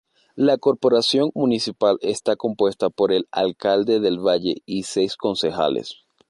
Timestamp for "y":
4.65-4.81